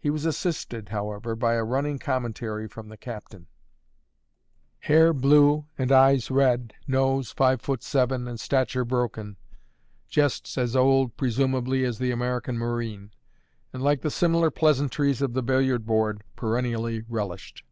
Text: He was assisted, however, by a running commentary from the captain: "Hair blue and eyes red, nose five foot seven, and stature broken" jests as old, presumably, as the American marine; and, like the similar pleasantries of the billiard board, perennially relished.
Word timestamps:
He 0.00 0.10
was 0.10 0.24
assisted, 0.26 0.88
however, 0.88 1.36
by 1.36 1.52
a 1.54 1.62
running 1.62 2.00
commentary 2.00 2.66
from 2.66 2.88
the 2.88 2.96
captain: 2.96 3.46
"Hair 4.80 5.12
blue 5.12 5.66
and 5.78 5.92
eyes 5.92 6.28
red, 6.28 6.74
nose 6.88 7.30
five 7.30 7.62
foot 7.62 7.84
seven, 7.84 8.26
and 8.26 8.40
stature 8.40 8.84
broken" 8.84 9.36
jests 10.08 10.58
as 10.58 10.74
old, 10.74 11.16
presumably, 11.16 11.84
as 11.84 11.98
the 12.00 12.10
American 12.10 12.58
marine; 12.58 13.12
and, 13.72 13.80
like 13.80 14.00
the 14.00 14.10
similar 14.10 14.50
pleasantries 14.50 15.22
of 15.22 15.34
the 15.34 15.42
billiard 15.44 15.86
board, 15.86 16.24
perennially 16.34 17.04
relished. 17.08 17.62